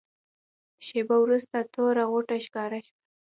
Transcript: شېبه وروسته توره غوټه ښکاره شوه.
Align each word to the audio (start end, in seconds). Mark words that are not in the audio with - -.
شېبه 0.85 1.15
وروسته 1.23 1.57
توره 1.73 2.03
غوټه 2.11 2.37
ښکاره 2.45 2.79
شوه. 2.87 2.93